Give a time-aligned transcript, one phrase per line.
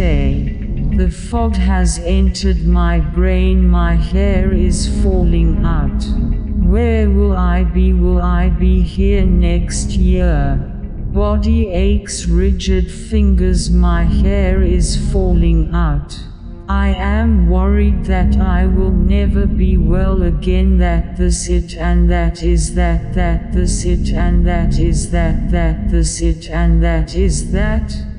[0.00, 0.56] day.
[0.96, 6.02] The fog has entered my brain, my hair is falling out.
[6.72, 7.92] Where will I be?
[7.92, 10.56] Will I be here next year?
[11.12, 16.10] Body aches, rigid fingers, my hair is falling out.
[16.68, 16.88] I
[17.18, 22.74] am worried that I will never be well again that this it and that is
[22.74, 28.09] that that this it and that is that that this it and that is that.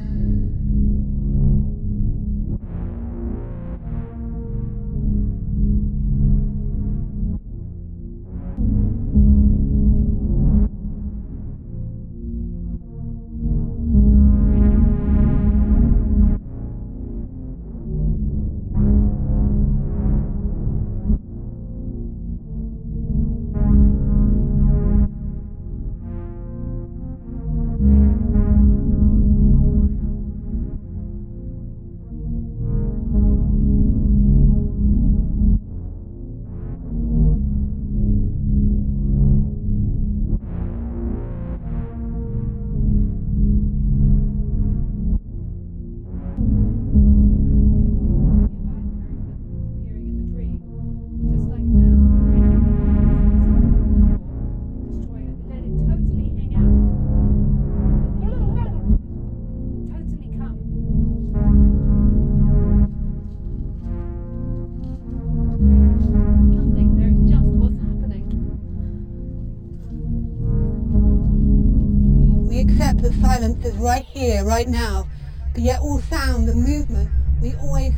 [74.51, 75.07] right now.
[75.53, 77.09] But yet all sound and movement,
[77.41, 77.93] we always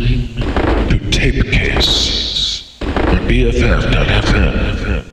[0.00, 5.09] to tape cases on BFF.FM.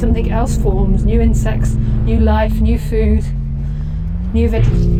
[0.00, 3.22] something else forms new insects, new life, new food,
[4.32, 4.99] new veg.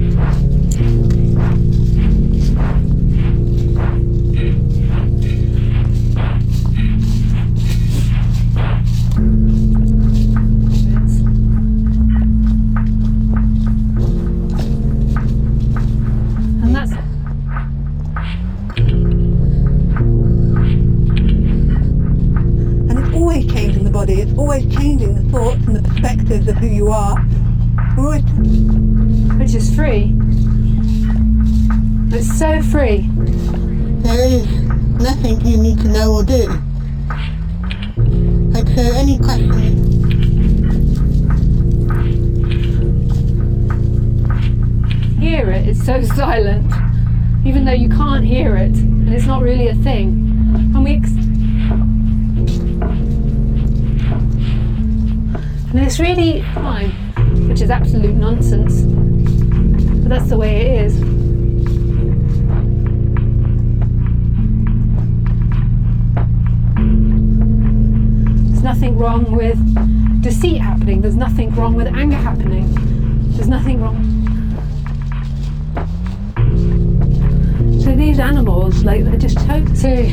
[79.74, 80.06] So.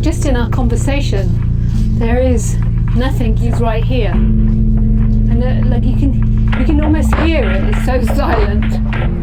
[0.00, 1.28] Just in our conversation,
[1.98, 2.56] there is
[2.94, 3.36] nothing.
[3.36, 6.14] He's right here, and uh, like you can,
[6.58, 7.64] you can almost hear it.
[7.64, 8.64] It's so silent.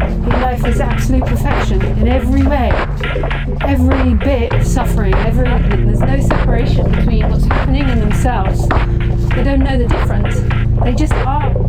[0.00, 2.70] Your life is absolute perfection in every way.
[3.62, 5.86] Every bit of suffering, everything.
[5.86, 8.68] There's no separation between what's happening and themselves.
[9.34, 10.40] They don't know the difference.
[10.82, 11.63] They just are.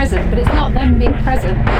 [0.00, 1.79] Present, but it's not them being present.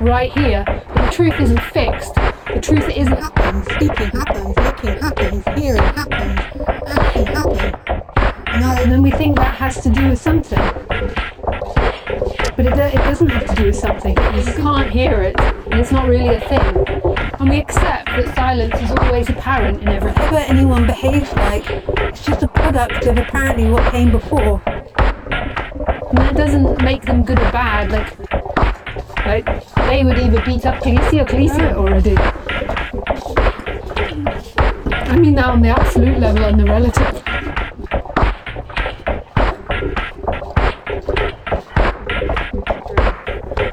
[0.00, 0.64] Right here.
[0.66, 2.14] But the truth isn't fixed.
[2.14, 6.40] The truth isn't Happens, speaking happens, looking happens, hearing happens,
[6.86, 7.74] action happens.
[8.80, 10.58] And then we think that has to do with something.
[12.56, 14.16] But it, do- it doesn't have to do with something.
[14.34, 16.84] You can't hear it, and it's not really a thing.
[17.38, 20.22] And we accept that silence is always apparent in everything.
[20.24, 24.62] Whatever anyone behaves like, it's just a product of apparently what came before.
[24.66, 27.92] And that doesn't make them good or bad.
[27.92, 29.59] Like, like
[29.90, 32.16] they would either beat up Khaleesi or Khaleesi already.
[35.10, 37.24] I mean that on the absolute level and the relative.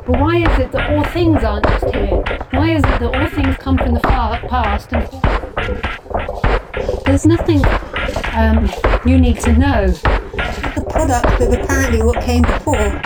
[0.08, 2.24] But why is it that all things aren't just here?
[2.50, 5.08] Why is it that all things come from the far past and
[7.06, 7.62] there's nothing
[8.34, 8.68] um,
[9.06, 9.94] you need to know?
[10.78, 13.02] the product of apparently what came before.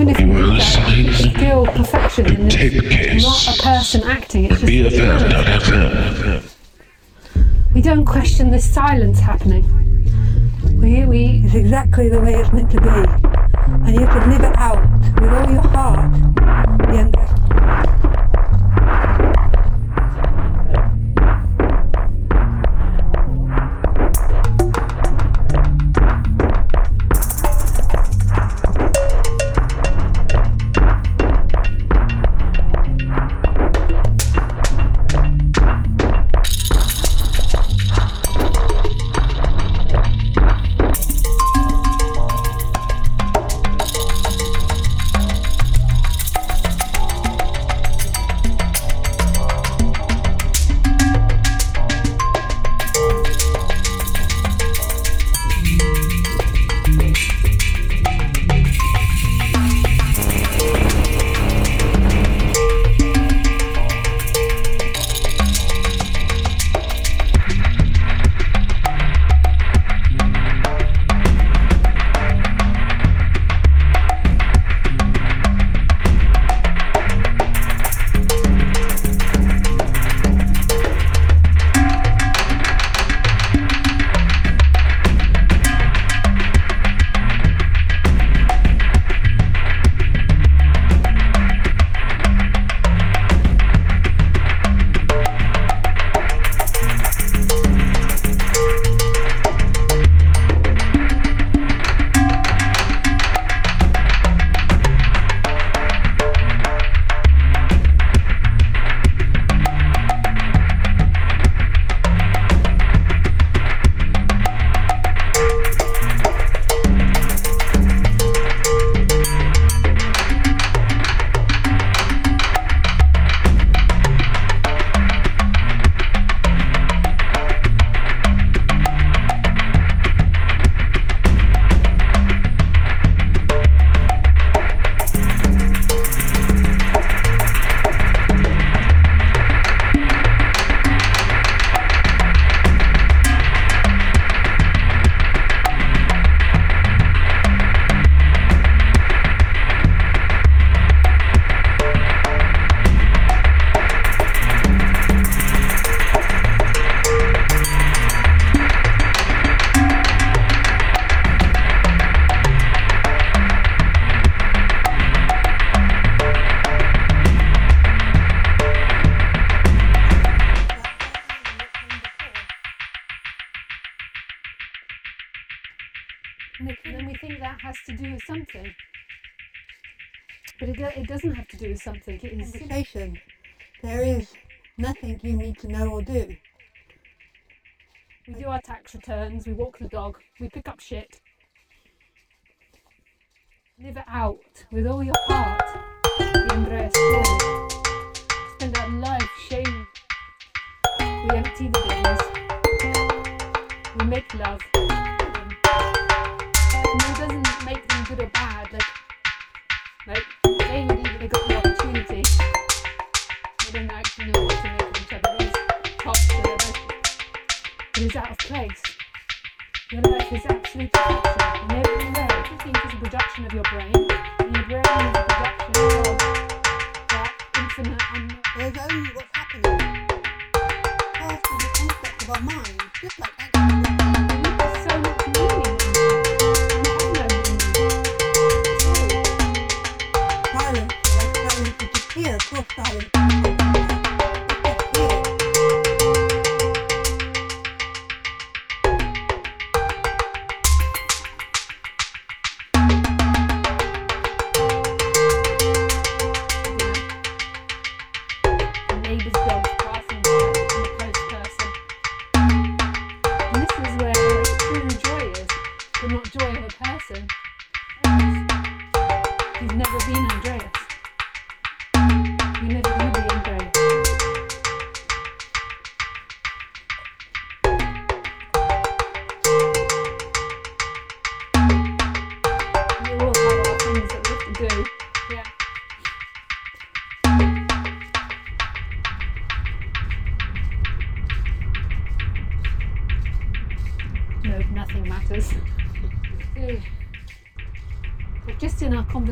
[0.00, 0.60] even if you are
[1.12, 3.20] still perfection in tape case.
[3.20, 6.54] not a person acting, it's just BFF.FM.
[7.74, 9.64] We don't question the silence happening.
[10.80, 12.88] We, we, it's exactly the way it's meant to be.
[12.88, 14.88] And you can live it out
[15.20, 16.14] with all your heart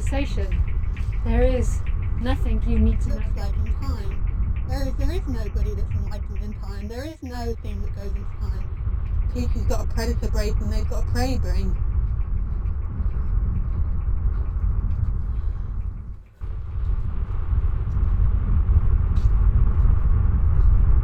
[0.06, 0.62] conversation,
[1.24, 1.80] there is
[2.20, 3.16] nothing you need to know.
[3.36, 4.62] like in time.
[4.66, 6.88] Whereas there is nobody that's enlightened in time.
[6.88, 8.68] There is no thing that goes into time.
[9.34, 11.76] Teacher's got a predator brain and they've got a prey brain.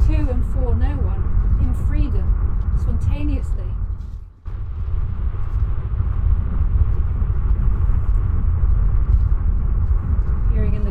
[0.06, 3.71] Two and four, no one, in freedom, spontaneously.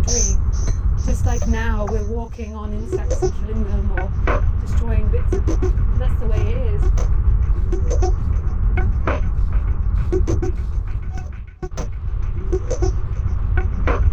[0.08, 0.38] Dream.
[1.06, 4.10] Just like now we're walking on insects and killing them or
[4.62, 5.46] destroying bits of
[6.00, 6.82] that's the way it is.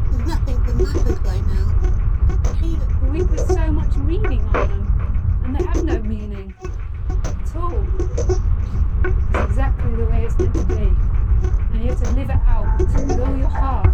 [0.08, 1.66] There's nothing that matters right now.
[3.10, 4.84] We put so much meaning on them,
[5.44, 6.54] and they have no meaning
[7.08, 7.84] at all.
[9.04, 12.78] It's exactly the way it's meant to be, and you have to live it out
[12.78, 13.86] with all your heart.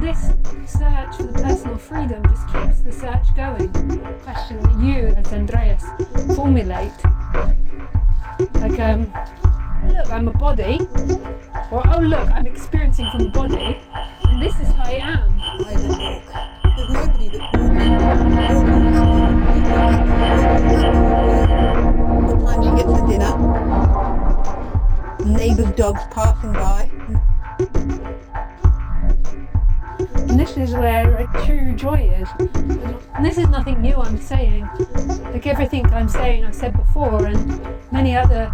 [0.00, 0.32] This
[0.66, 3.72] search for the personal freedom just keeps the search going.
[4.22, 5.84] Question that you, as Andreas,
[6.36, 6.92] formulate.
[8.54, 9.12] Like, um,
[9.88, 10.78] look, I'm a body,
[11.70, 13.80] or oh, look, I'm experiencing from a body,
[14.24, 15.40] and this is who I am.
[15.40, 16.22] I don't walk.
[16.76, 17.48] There's nobody dinner.
[25.28, 26.90] Neighbour's dog's passing by.
[30.28, 32.28] And this is where a true joy is.
[33.14, 34.68] And this is nothing new I'm saying.
[35.32, 37.60] Like everything I'm saying I've said before and
[37.92, 38.52] many other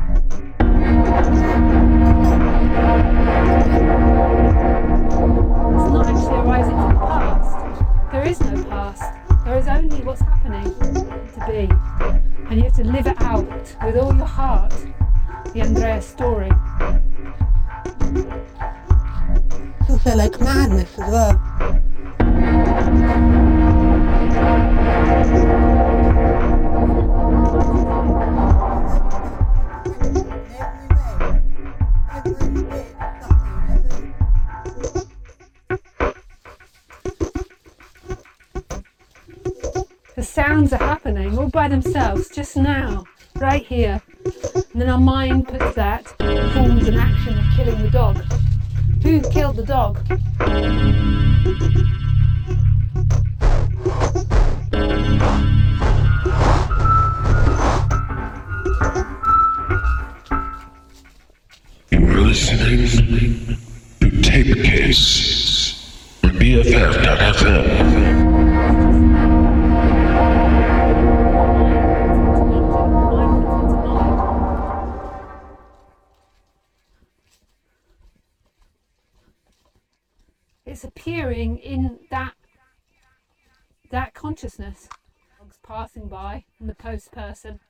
[5.75, 8.13] It's not actually arising from the past.
[8.13, 9.45] There is no past.
[9.45, 11.69] There is only what's happening to be.
[12.51, 13.47] And you have to live it out
[13.85, 14.75] with all your heart.
[15.55, 16.51] The Andreas story.
[19.81, 21.41] It's also like madness as well.
[40.17, 43.05] The sounds are happening all by themselves just now,
[43.37, 44.03] right here.
[44.25, 46.09] And then our mind puts that,
[46.55, 48.17] forms an action of killing the dog.
[49.03, 49.99] Who killed the dog?
[61.91, 63.59] You're listening
[64.01, 68.24] to Tape Case on BFF.FM.
[81.05, 82.33] appearing in that
[83.91, 84.89] that consciousness.
[85.39, 87.61] Dogs passing by and the post person.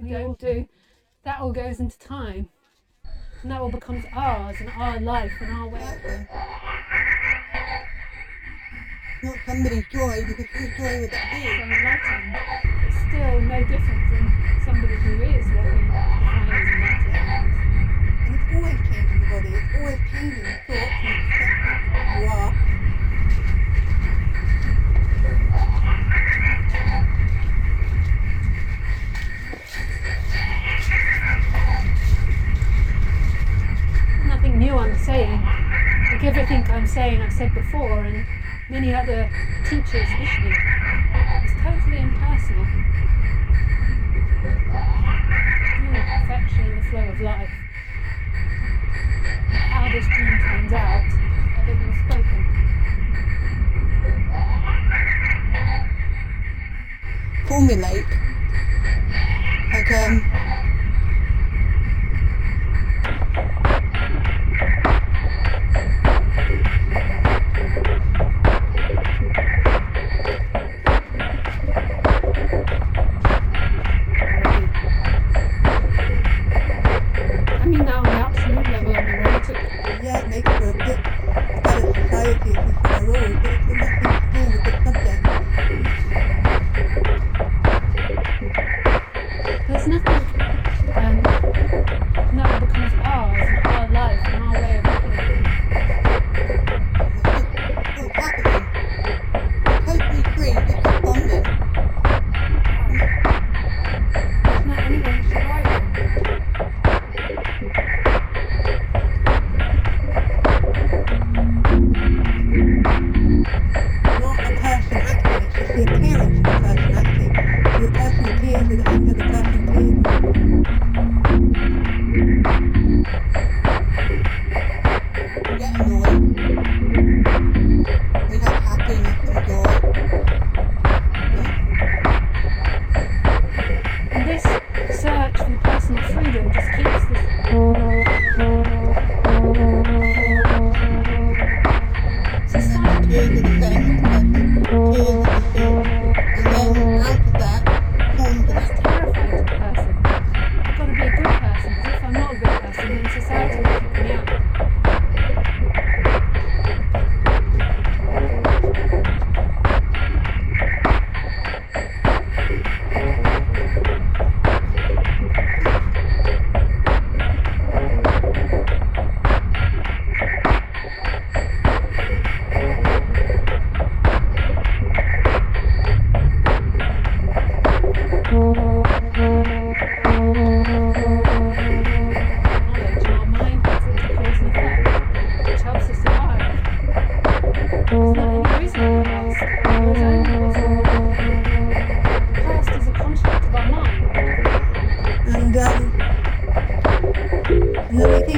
[0.00, 0.66] We don't do
[1.24, 2.50] that all goes into time.
[3.42, 6.28] And that all becomes ours and our life and our way.
[9.22, 11.48] Not somebody's joy, because whose joy would that be?
[11.62, 12.36] enlightened.
[12.86, 17.68] It's still no different from somebody who is what we define as enlightened.
[18.28, 20.04] And it's always changing the body, it's Nothing
[34.58, 35.40] new I'm saying.
[35.40, 38.26] Like everything I'm saying I've said before and
[38.68, 39.30] many other
[39.64, 39.86] teachers
[40.20, 40.54] listening.
[41.44, 42.66] It's totally impersonal.
[45.80, 47.67] Real perfection the flow of life.
[49.50, 51.04] How this dream turns out.
[57.46, 58.04] Formulate.
[59.72, 60.77] Like, um,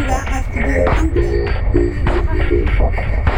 [0.07, 1.45] that has to do
[1.75, 3.30] with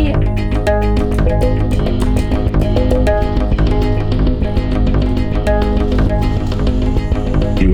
[0.00, 0.06] You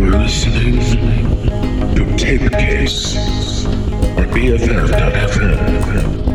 [0.02, 0.80] are listening
[1.94, 3.14] to Tape Case
[3.66, 6.25] on BFF.FM.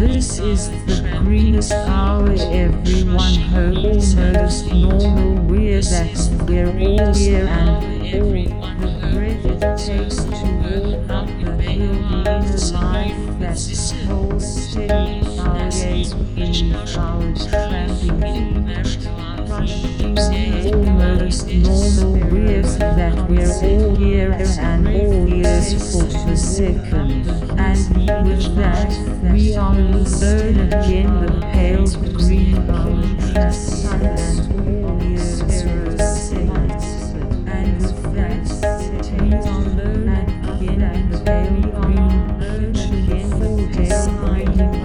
[0.00, 5.34] This is the greenest hour, everyone hopes most normal.
[5.42, 7.46] We're that we're all here.
[7.46, 10.30] And everyone the breath it takes to
[10.64, 11.92] walk up the hill,
[12.24, 13.58] the inner life that
[14.06, 19.19] holds steady our gaze beneath our tramping
[19.66, 20.74] feet, crushing
[21.30, 27.28] almost normal weird that we're all here and all years for the second.
[27.58, 28.90] And with that,
[29.32, 32.68] we are alone again, the pale green and
[34.58, 36.70] all years for the second.
[37.48, 38.46] And with that,
[39.20, 44.06] we are alone again, the pale green again, the pale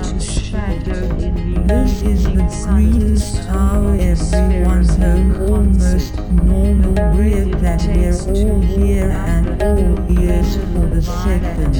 [0.03, 3.44] to shadow in the This is the greenest
[3.77, 6.93] Oh, hour, everyone's home, almost normal.
[7.13, 11.75] We're that we're all here and all ears for the second.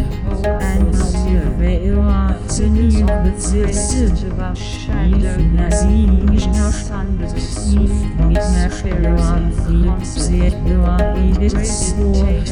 [0.45, 0.93] And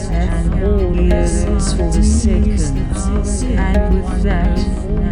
[0.10, 2.78] and all ears for the second.
[3.60, 4.63] And with that,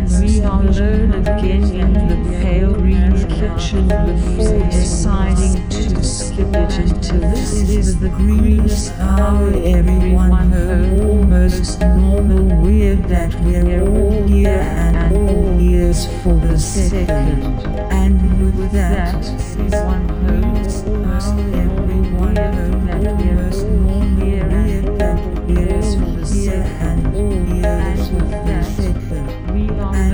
[0.09, 7.19] we are alone again in the pale green kitchen before deciding to skip it until
[7.19, 9.49] this is the greenest hour.
[9.63, 12.61] Everyone home, almost normal.
[12.61, 17.59] Weird that we're all here and all ears for the second.
[17.91, 19.23] And with that,
[19.59, 26.65] everyone home, almost everyone home that we're all here and all ears for the second.
[26.81, 28.40] And all ears for the second.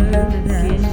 [0.08, 0.86] We are alone again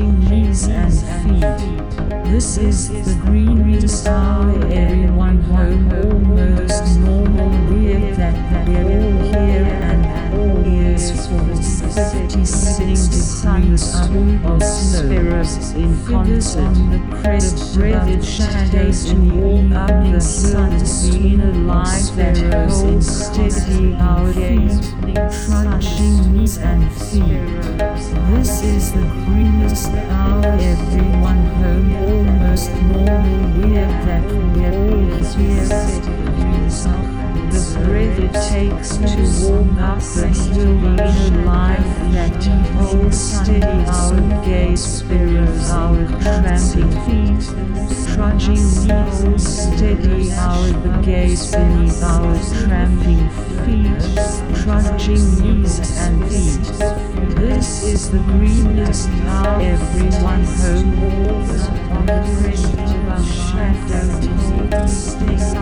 [0.00, 2.01] in knees and feet.
[2.32, 7.50] This is the green star, everyone home, almost normal.
[7.68, 15.72] Weird that we're all here and all ears for the city sitting degrees of sparrows
[15.72, 16.60] in concert.
[16.62, 20.86] On the crest breaded shadows in the evening sun.
[20.86, 22.16] Seen a life
[22.70, 24.92] holds steady our gaze
[25.46, 27.92] crunching knees and feet
[28.30, 37.21] this is the greenest hour everyone home almost normal weird that we're all here the
[37.52, 40.26] breath it takes to warm up the
[40.58, 42.44] inner life that
[42.76, 47.42] holds steady our gaze sparrows our tramping feet
[48.14, 53.28] trudging knees steady our the gaze beneath our tramping
[53.64, 56.62] feet trudging knees and feet.
[57.36, 65.61] This is the greenest hour everyone home always on the shadow the gaze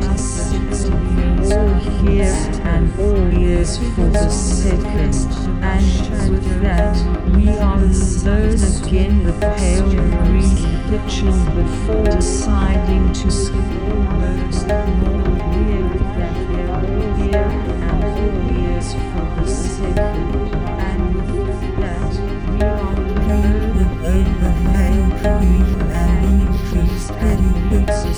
[1.51, 1.73] all
[2.03, 2.33] here
[2.63, 5.15] and all years for the second.
[5.63, 6.95] And with that,
[7.35, 10.55] we are alone again, the pale green
[10.89, 17.49] kitchen before deciding to skip almost more weird that we're all here
[17.87, 20.40] and all years for the second.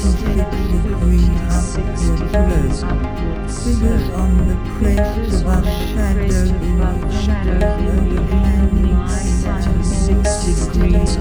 [0.03, 0.43] Figures
[4.09, 6.27] on the crest of our shadow
[7.23, 11.15] shadow in the evening sun six degrees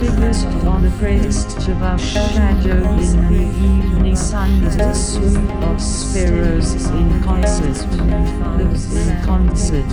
[0.00, 5.80] figures on the crest of our shadow in the evening sun is a swoop of
[5.80, 7.74] sparrows in concert.
[8.56, 9.88] The concert,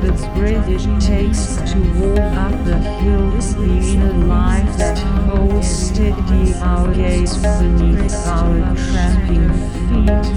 [0.00, 4.98] the breath it takes to walk up the hill is the inner life that
[5.28, 9.50] holds steady our gaze beneath our tramping
[9.88, 10.32] feet,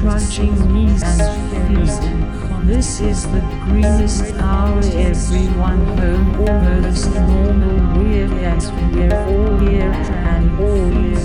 [0.00, 2.39] trudging knees and feet.
[2.64, 10.50] This is the greenest hour, everyone home, almost normal, weird as we're all here and
[10.60, 11.16] all here.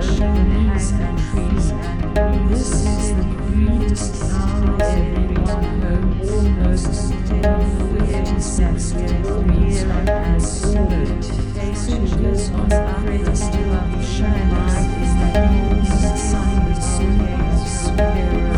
[0.00, 9.08] Trees and trees and this is the greenest hour, everyone home, almost weird as we're
[9.08, 9.88] and all here.
[11.88, 15.12] Fingers on the crest of our shine light is
[16.02, 18.57] the sun, the sun, sparrows,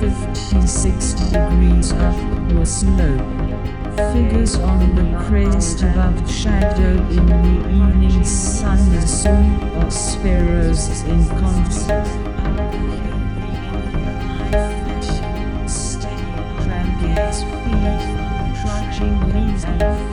[0.00, 2.16] 50, 60 degrees up
[2.56, 3.18] or snow.
[4.14, 11.28] Figures on the crest above shadow in the evening sun, the swoop of sparrows in
[11.38, 12.06] concert.
[16.62, 17.16] Tramping
[17.66, 18.00] feet,
[18.62, 20.09] trudging leaves.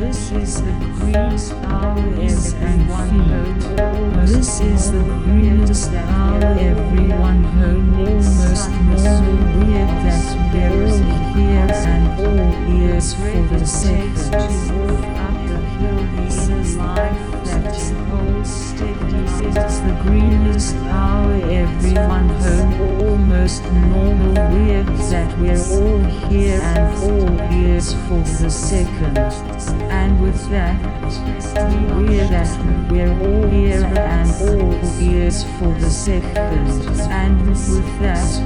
[0.00, 4.24] This is the greenest hour everyone home.
[4.24, 7.94] This is the greenest hour everyone home.
[8.00, 10.24] Almost normal weird that
[10.54, 10.88] we're
[11.36, 14.40] here and all ears for the sake to
[14.72, 16.00] walk up the hill.
[16.16, 17.76] The inner life that
[18.08, 23.09] holds steady is the greenest hour everyone home.
[23.30, 29.16] Almost normal weird that we're all here and all ears for the second.
[29.88, 30.76] And with that,
[31.94, 36.34] we're that we're all here and all ears for the second.
[37.08, 38.42] And with that,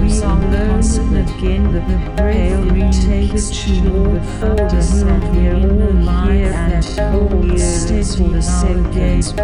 [0.00, 6.30] we are learning again that the braille retakes to all before us and we're all
[6.30, 9.34] here and all ears for the second.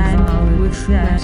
[0.00, 1.20] And with that,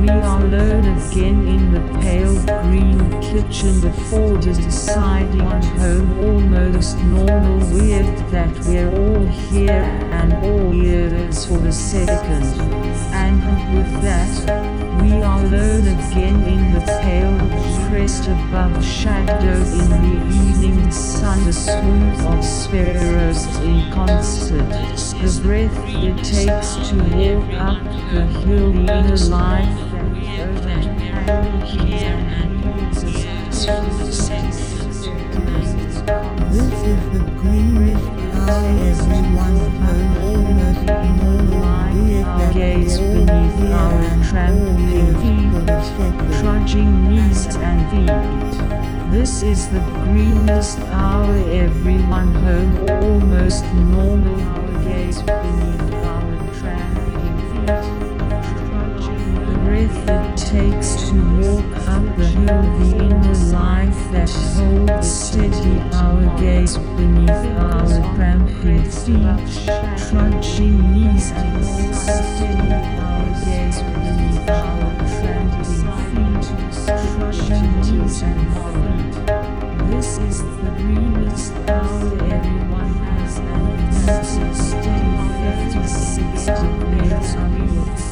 [0.00, 7.58] we are learned again in the pale green kitchen before deciding on home almost normal
[7.72, 12.44] weird that we're all here and all ears for the second.
[13.12, 13.40] And
[13.76, 17.38] with that, we are alone again in the pale
[17.88, 24.68] crest above shadow in the evening sun, the swoop of sparrows in concert.
[25.22, 29.92] The breath it takes to walk up the hill, the inner life
[30.62, 30.81] that
[31.22, 31.62] this
[36.82, 38.08] is the greenest
[38.38, 41.62] hour everyone home almost normal
[43.72, 49.12] our trampling feet, trudging knees and feet.
[49.12, 58.01] This is the greenest hour everyone home almost normal our gaze beneath our trampling feet.
[59.82, 66.22] Breath it takes to walk up the hill, the inner life that holds steady our
[66.38, 69.40] gaze beneath our cramping feet,
[70.06, 72.72] trudging knees and steady
[73.02, 74.86] our gaze beneath our
[75.18, 75.64] feet,
[77.90, 79.14] knees and feet.
[79.90, 84.28] This is the greenest hour everyone has and has
[84.68, 85.14] steady
[85.72, 88.11] 56 degrees under snow.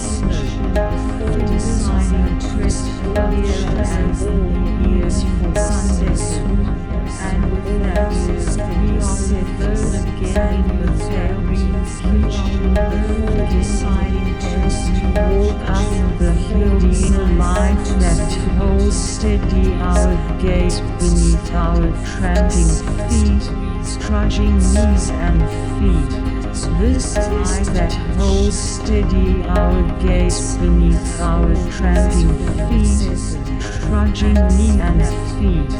[18.91, 21.77] Steady our gaze beneath our
[22.07, 22.73] tramping
[23.09, 25.41] feet, trudging knees and
[25.79, 26.30] feet.
[26.61, 32.37] This life that holds steady our gaze beneath our tramping
[32.69, 33.39] feet,
[33.87, 35.01] trudging knees and
[35.39, 35.71] feet.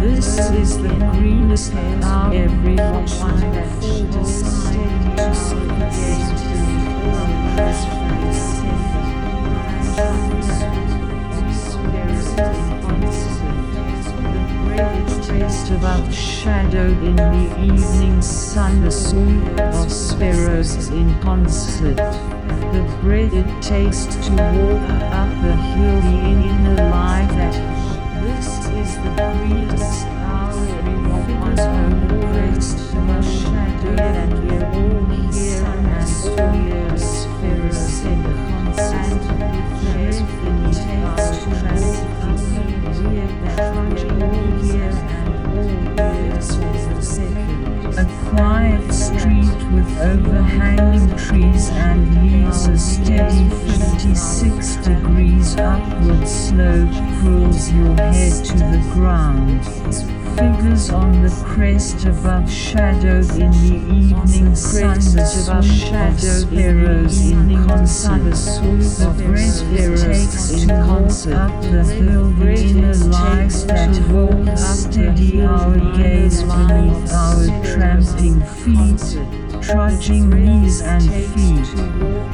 [0.00, 5.50] This is the greenest hour everyone that holds steady our
[5.90, 7.26] gaze beneath our
[12.46, 12.71] tramping
[14.72, 21.96] Traced above shadowed in the evening sun, the swoop of sparrows in concert.
[21.96, 27.54] The breath it takes to walk up the hill, in the inner life that
[28.22, 30.66] this is the greenest hour.
[31.20, 39.20] Everyone's home graced above shadowed, and we're all here and all here sparrows in concert.
[39.94, 42.11] With the beneath our transit,
[47.94, 57.72] A quiet street with overhanging trees and leaves a steady 56 degrees upward slope pulls
[57.72, 60.21] your head to the ground.
[60.36, 65.64] Figures on the crest above shadowed in the evening sun the swoop of
[66.24, 68.22] sparrows in concert.
[68.22, 69.60] the breath
[70.02, 71.34] takes in concert.
[71.34, 79.41] up the hill the inner life that hold steady our gaze beneath our tramping feet
[79.62, 81.66] trudging knees and feet.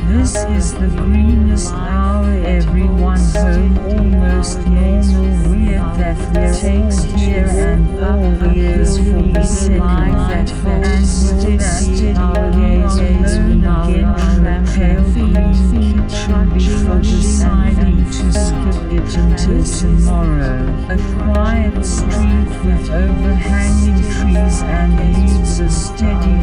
[0.08, 8.52] This is the greenest hour, everyone home, almost normal, weird that takes here and all
[8.52, 17.02] years for the second that and steady our gaze alone again, pale green feet trudging
[17.02, 20.58] deciding to skip it until tomorrow.
[20.88, 26.38] A quiet street with overhanging trees and leaves a steady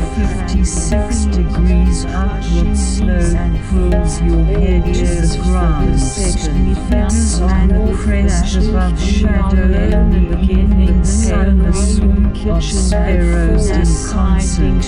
[0.75, 6.01] 56 degrees upward slope pulls your head to the ground.
[6.01, 13.85] Figures on the crest above shadow in the beginning sun the swoop of sparrows in
[14.11, 14.81] concert.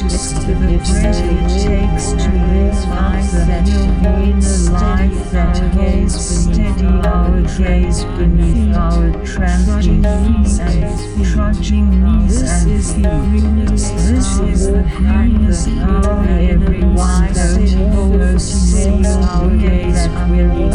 [0.45, 6.85] The breath it takes to live life that will be the life that gaze steady
[7.07, 13.67] our gaze beneath our tramping feet and trudging knees and feet.
[13.67, 20.71] This is the greenest everyone votes nowadays will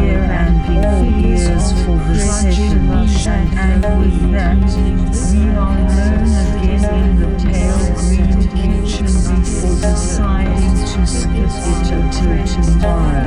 [0.00, 0.82] here and big
[1.22, 2.90] figures for the recession
[3.58, 4.56] and with that
[5.32, 5.78] we are
[6.56, 13.26] again in the pale green kitchen before deciding to skip it until tomorrow.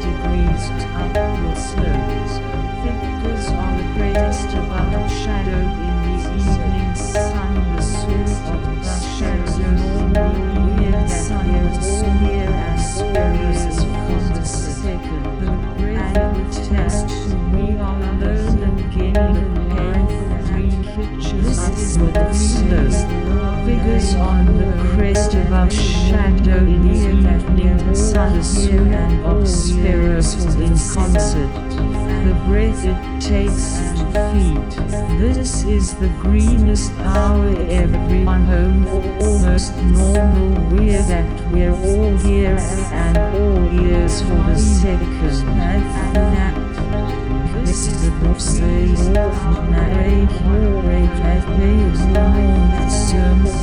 [0.00, 1.27] degrees
[25.48, 31.48] above shadow idiot in the Sadasunan of spirits in concert.
[32.26, 34.70] The breath it takes to feed.
[35.18, 38.86] This is the greenest hour everyone home
[39.22, 40.50] almost normal.
[40.68, 42.58] We're that we're all here
[42.92, 46.08] and all ears for the second night.
[48.38, 49.20] Says, I
[49.96, 50.30] break,
[50.84, 53.57] break, I pay, I pay, I pay,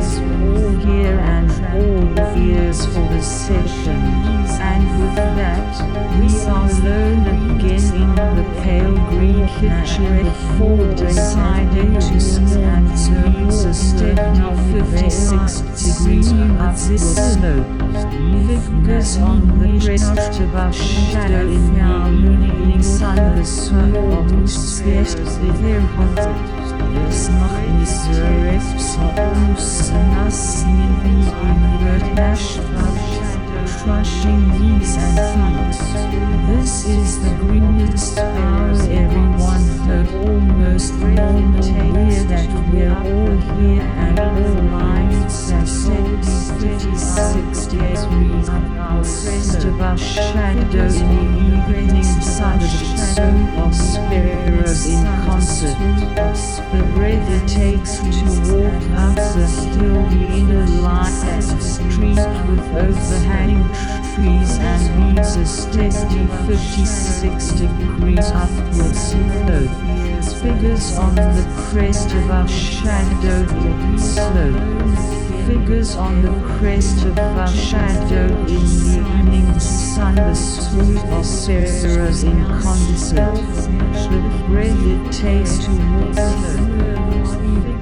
[0.00, 0.40] alive.
[0.42, 4.00] all year and all years for the session.
[4.60, 5.72] And with that,
[6.18, 12.88] we are alone again in the pale green kitchen before deciding to stand
[13.24, 14.40] means a steady
[14.72, 17.66] 56 degrees upward slope.
[18.46, 25.14] Figures on the crest of our shadow in the evening sun, the swoop of scarce
[26.80, 29.90] is there Es noch Israel songs
[30.26, 31.18] us in the
[31.50, 32.04] inward
[33.82, 35.80] crushing knees and feet.
[36.48, 44.62] This is the greenest hour everyone heard almost here that we're all here and all
[44.78, 46.22] lives are 70,
[46.60, 52.62] 50, 60 degrees on our crest of our shadow in the evening sun
[53.58, 55.76] of spirits in concert.
[56.72, 58.04] The breath it takes to
[58.54, 65.46] walk up the hill, the inner light that street with overhanging trees and leaves a
[65.46, 69.70] steady 56 degrees upward slope.
[70.42, 73.48] Figures on the crest of our shadowed
[73.98, 74.60] slope.
[75.46, 82.22] Figures on the crest of our shadow in the evening sun, the swoop of Ceres
[82.22, 83.34] in concert.
[84.10, 85.70] The breath it takes to.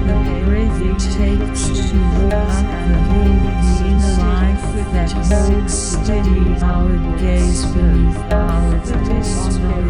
[0.06, 0.16] The
[0.46, 6.40] breath it takes to walk the hill, the inner life that holds steady.
[6.62, 9.84] Our gaze beneath our on the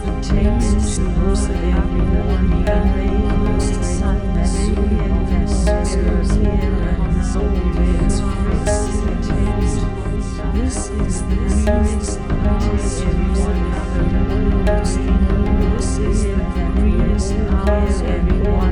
[0.00, 1.50] the greenest hour
[14.74, 15.29] everyone
[17.32, 18.69] hour everyone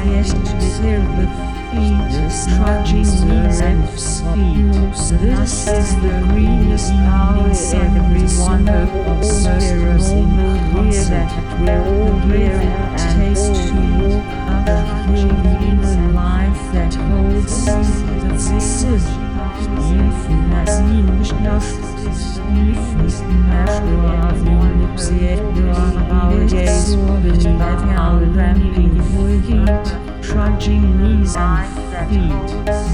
[0.00, 0.36] faktiskt
[0.76, 1.26] ser the
[1.70, 3.30] fetus trudging
[3.62, 4.72] and speed.
[5.20, 10.36] This is the greenest hour everyone observes in
[10.72, 16.72] clear that we're all here and taste to walk up the hill in a life
[16.72, 18.50] that holds the zisses.
[18.50, 19.29] If nas nicht das if is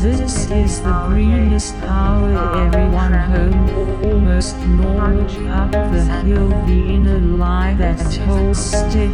[0.03, 7.77] This is the greenest hour, everyone home, almost normal up the hill, the inner light
[7.79, 9.13] that holds steady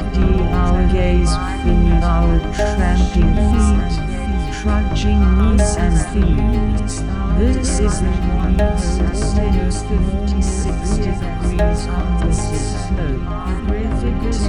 [0.52, 1.34] our gaze
[1.64, 7.22] beneath our tramping feet, trudging knees and feet.
[7.38, 13.22] This is the steady 56 degrees on the slope.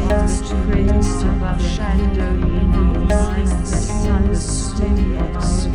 [0.08, 0.46] Crest
[1.26, 5.66] of our shadow in the sun the steady shadow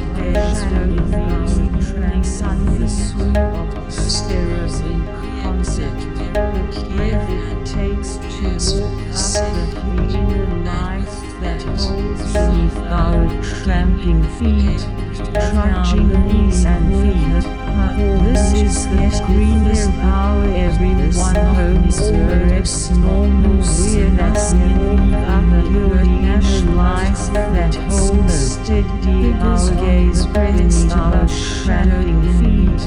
[2.79, 5.05] the sun of stairs in.
[5.59, 5.65] The
[7.29, 8.59] it takes to
[9.75, 10.47] the inner
[11.57, 14.81] holds beneath our tramping feet,
[15.15, 17.68] trudging knees and feet.
[17.79, 21.99] This is the greenest hour everyone homes
[22.59, 23.63] it's normal
[24.17, 25.15] that's in
[25.77, 27.75] inner life that
[28.29, 31.27] steady our gaze beneath our
[31.63, 32.81] tramping feet,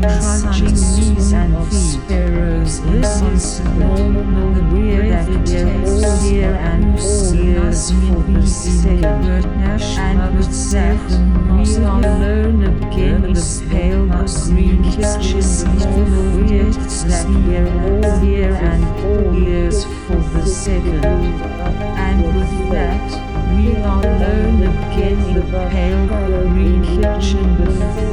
[0.00, 1.56] trudging knees and.
[1.72, 5.02] Sparrows, this is normal that we're
[6.22, 8.46] here and all years for the
[9.98, 11.00] and with that
[11.50, 14.06] we are alone again in the pale
[14.44, 15.40] green kitchen
[15.78, 16.74] normal weird
[17.08, 21.04] that we're all here and all years for the second.
[21.04, 23.06] And with that
[23.56, 26.06] we are alone again in the pale
[26.50, 27.56] green kitchen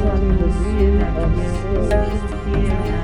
[0.00, 0.48] front the
[0.78, 3.03] here and all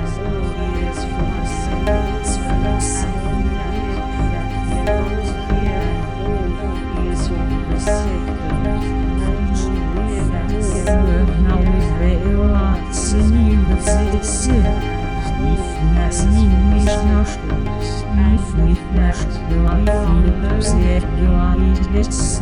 [21.93, 22.41] This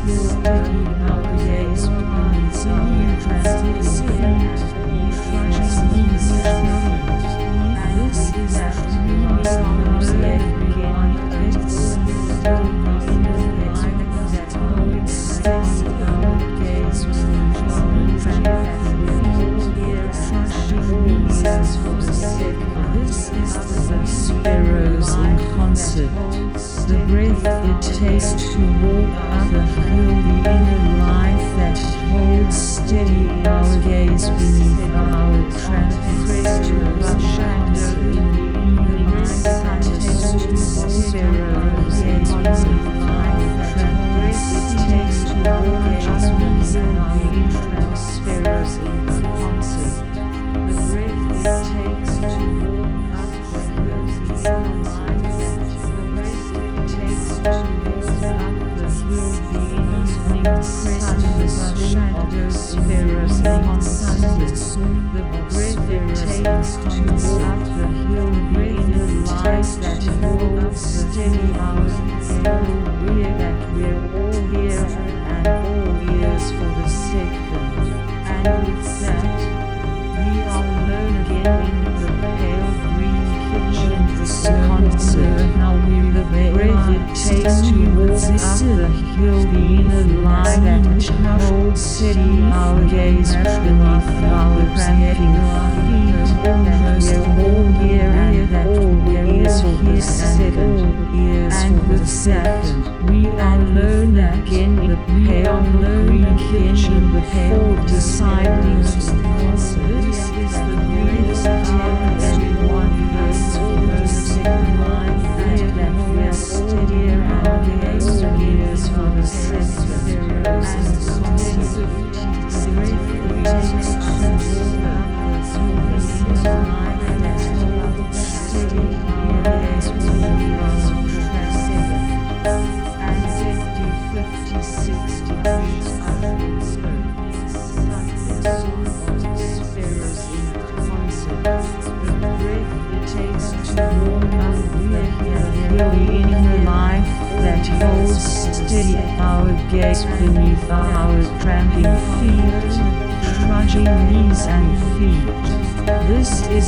[103.08, 103.17] we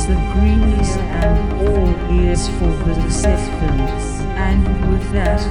[0.07, 3.79] The greenness and all ears for the second.
[4.35, 5.41] And with that,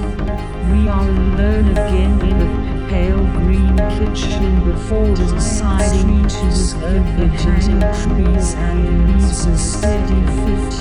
[0.71, 7.81] we are alone again in the pale green kitchen before deciding to skip the hanging
[8.03, 10.21] trees and leaves a steady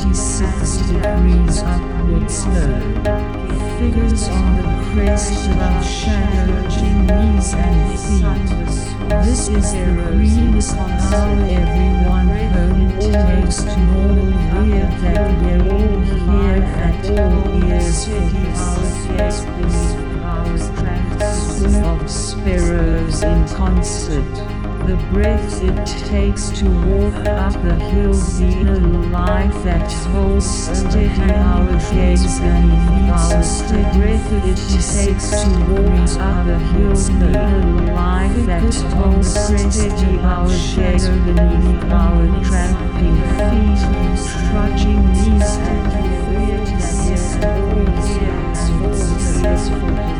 [0.02, 2.84] 56 degrees upward slope.
[3.78, 6.62] Figures on the crest of our shadow,
[7.06, 8.89] knees and feet.
[9.10, 14.14] This is the greenness how everyone home takes to all
[14.62, 18.22] weird that we're all here at all ears for
[20.24, 24.49] our tracks of sparrows in concert.
[24.90, 28.80] The breath it takes to walk up the hill, the inner
[29.12, 36.48] life that holds steady our gaze beneath our steady breath it takes to walk up
[36.48, 43.82] the hill, the inner life that holds steady our gaze beneath our tramping feet,
[44.50, 45.86] trudging knees and
[46.34, 48.58] weird that is and
[49.46, 50.19] always for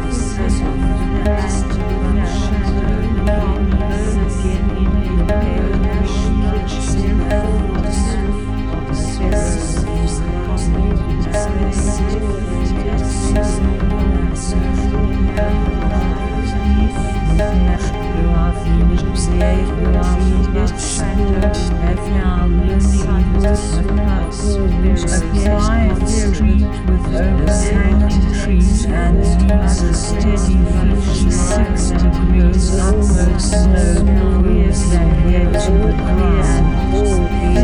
[26.10, 30.58] Street with overhanging trees and leaves a steady
[30.96, 32.80] 56 degrees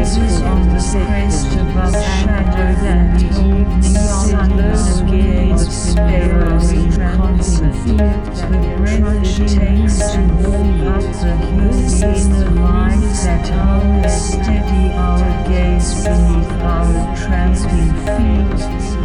[0.06, 1.66] upward slope clears their head to the ground.
[1.66, 4.50] This on the crest above shadow that alone
[5.10, 7.74] again the sparrows in concert.
[8.36, 14.94] The breath it takes to walk up the hills in the light that always steady
[14.94, 19.05] our gaze beneath our tramping feet.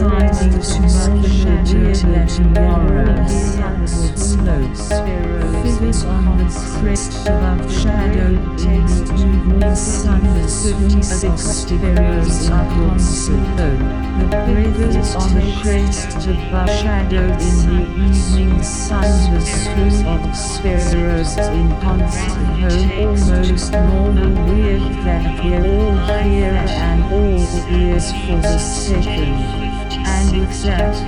[0.00, 4.88] deciding to shadow that tomorrow slopes
[5.62, 6.44] figures on the
[6.80, 10.22] crest of shadow takes evening sun.
[10.22, 18.62] The 56 sparrows upward slope the figures on the crest of shadow in the evening
[18.62, 19.02] sun.
[19.32, 27.38] The swoop of sparrows in concert almost normal weird that we're all here and all
[27.38, 31.02] the ears for the second and exact.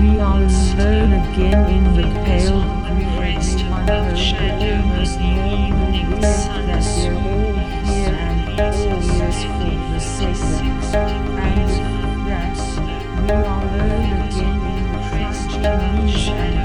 [0.00, 7.14] We are alone again in the pale green one shadow almost normal weird that we're
[7.14, 7.52] all
[7.84, 10.78] here and all ears for the second
[11.38, 11.70] and
[12.28, 12.58] that
[13.22, 15.62] we are alone again in the trusting
[15.94, 16.58] niche and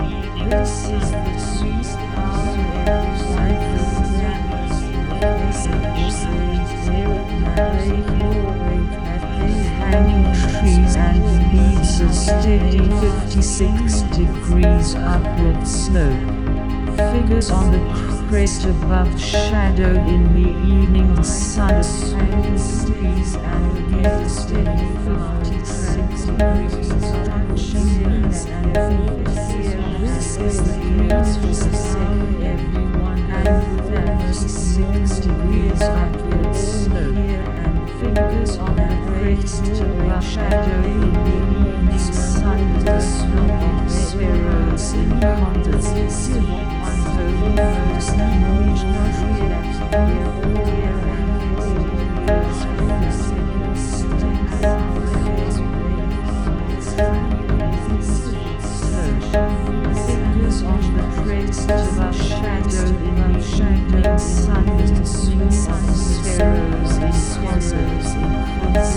[0.00, 0.50] feet.
[0.50, 3.70] This is the sweet hour every life
[9.90, 11.18] hanging trees and
[11.52, 16.30] leaves a steady 56 degrees upward slope.
[17.12, 17.82] Figures on the
[18.28, 21.82] crest above shadow in the evening sun.
[22.14, 22.56] Hanging
[22.86, 24.86] trees and leaves a steady
[25.48, 26.90] 56 degrees
[27.70, 28.76] trees and
[30.00, 31.76] This is the news for the
[32.52, 37.40] everyone and that 56 degrees upward slope
[38.00, 38.99] fingers on
[39.36, 45.62] the shadow in the evening sun the of sparrows in home
[47.54, 49.12] knows the knowledge not
[49.90, 50.10] the
[60.06, 66.96] Fingers on the crest of a shadow in the shining sun the swing sun sparrows
[66.96, 68.29] in swallows in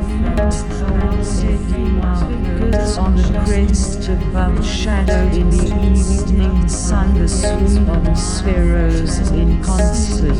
[3.45, 10.33] crest above um, shadow in the evening sun the swoop of sparrows in concert.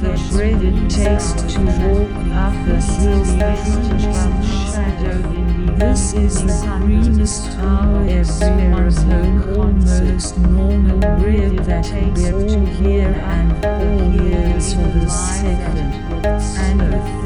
[0.00, 6.12] The breath it takes to walk up the hill above um, shadow in the this
[6.12, 11.86] is the greenest hour everyone's home almost normal breath that
[12.16, 17.25] we're all here and all years for the second and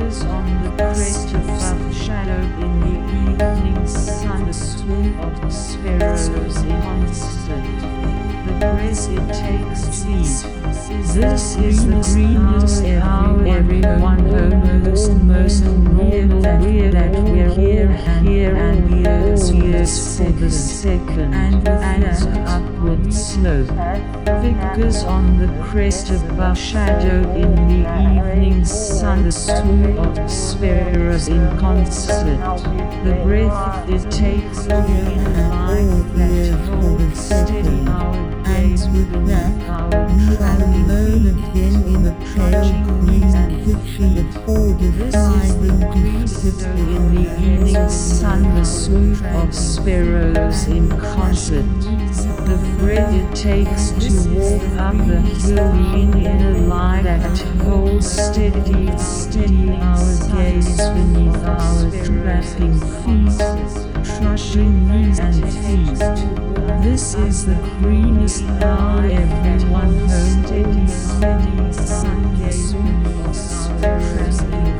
[0.00, 7.64] on the crest above shadow in the evening sun the swoop of the sparrows concert.
[8.46, 10.60] The breath it takes eat
[11.14, 18.28] this is the greenest hour everyone almost most normal that we're that we're here and
[18.28, 19.50] here and ears
[20.16, 21.34] for the second.
[21.34, 23.68] And an upward slope.
[24.42, 31.28] Figures on the crest of a shadow in the evening sun, the swoop of spheres
[31.28, 32.38] in concert.
[33.04, 39.90] The breath it takes to in life that holds steady our gaze with that our
[40.18, 41.50] You are traveling alone feet.
[41.50, 45.80] again in a pale green kitchen of four defiling
[46.50, 51.64] In the evening sun, the swoop of sparrows in concert.
[52.46, 58.96] The breath it takes to walk up the hill, the inner light that holds steady,
[58.98, 63.38] steady our gaze beneath our tramping feet,
[64.04, 65.98] crushing knees and feet.
[66.82, 74.79] This is the greenest hour, everyone home, steady, steady, sun gaze beneath our tramping.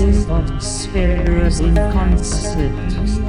[0.00, 2.72] of spheres in concert.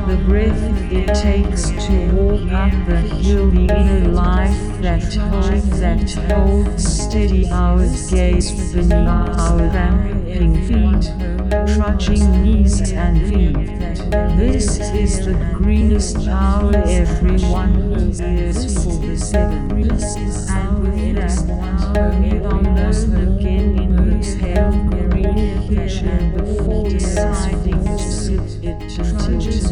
[0.08, 6.10] The breath it takes to walk up the hill, the inner life that holds, that
[6.32, 7.80] holds steady our
[8.10, 11.12] gaze beneath our ramping feet,
[11.76, 13.80] trudging knees and feet.
[14.38, 17.76] This is the greenest hour, everyone
[18.22, 19.72] is for the seven.
[19.72, 28.64] And with that it almost again in the green pitch and before deciding to sit
[28.64, 28.82] it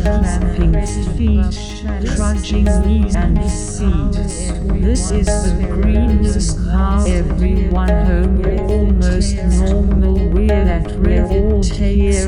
[0.02, 0.74] clamping
[1.18, 4.82] feet, trudging knees and feet.
[4.82, 11.26] This is the greenest hour, everyone home, almost normal, we're that we're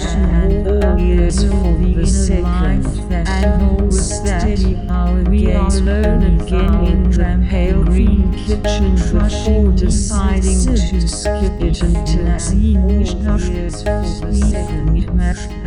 [0.03, 7.47] and all years for the second, and steady our we are alone again in the
[7.49, 15.60] pale green kitchen before deciding to skip it until seeing years for the second.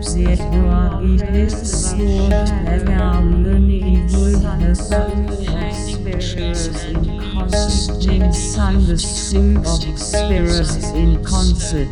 [0.00, 0.38] Sehr
[1.00, 1.96] wie ist so,
[2.66, 3.64] erlernen
[6.14, 11.88] Spirits in concert, in the soup of spirits in concert.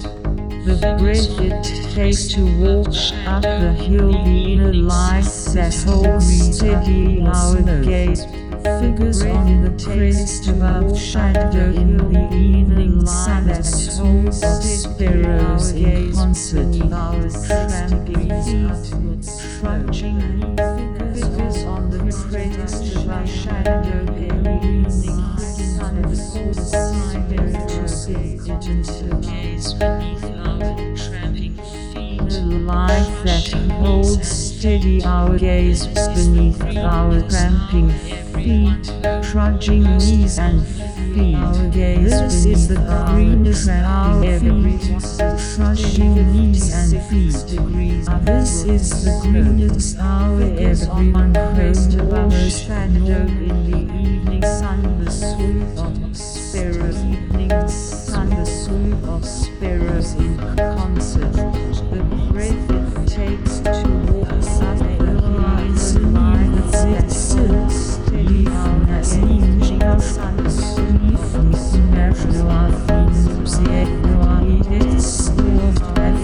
[0.64, 1.64] The breath it
[1.94, 2.94] takes to walk
[3.26, 8.26] up the hill, the inner life that holds steady our gaze.
[8.62, 13.66] Figures on the crest above shadow in the evening sun that
[13.98, 14.40] holds
[14.82, 16.92] sparrows in concert.
[16.92, 19.26] Our tramping feet,
[19.58, 20.20] trudging
[21.10, 21.98] figures on the
[22.28, 29.22] crest above shadow in the evening sun that holds sparrows in concert.
[29.22, 30.58] Gaze beneath our
[30.94, 31.56] tramping
[31.92, 32.28] feet.
[32.28, 37.90] The life that holds steady our gaze beneath our cramping
[38.30, 38.84] feet,
[39.28, 40.64] trudging knees and
[41.12, 41.34] feet.
[41.34, 42.76] Our gaze this is the
[43.10, 44.78] greenest hour every
[45.56, 47.42] trudging knees and feet.
[48.24, 55.10] This is the greenest hour everyone crest of our shadow in the evening sun, the
[55.10, 61.32] swoop of sparrows, evening sun, the swoop of sparrows in concert.
[61.32, 62.81] The breath
[63.12, 70.34] takes to walk up the lines in line that sits steady on that evening sun,
[70.38, 73.84] the swoop of sparrows in sehr
[74.72, 76.16] it is still at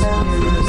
[0.00, 0.67] Shadows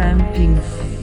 [0.00, 0.58] Stamping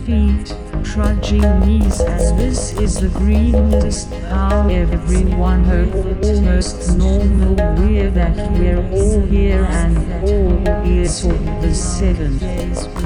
[0.07, 5.91] feet, trudging knees as this is the greenest how everyone heard
[6.23, 12.41] the most normal we're that we're all here and all here for the seven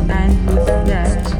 [0.09, 1.30] and with that